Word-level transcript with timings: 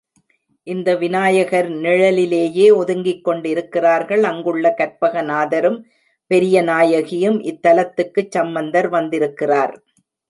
இந்த 0.67 0.89
விநாயகர் 0.95 1.69
நிழலிலேயே 1.75 2.71
ஒதுங்கிக் 2.71 3.23
கொண்டிருக்கிறார்கள் 3.23 4.23
அங்குள்ள 4.23 4.73
கற்பகநாதரும் 4.79 5.79
பெரியநாயகியும், 6.31 7.39
இத் 7.43 7.61
தலத்துக்குச் 7.67 8.31
சம்பந்தர் 8.31 8.89
வந்திருக்கிறார். 8.89 9.75